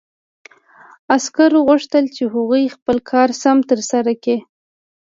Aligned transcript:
عسکرو 1.15 1.59
غوښتل 1.67 2.03
چې 2.15 2.23
هغوی 2.33 2.73
خپل 2.75 2.97
کار 3.11 3.29
سم 3.41 3.57
ترسره 3.71 4.13
کړي 4.23 4.37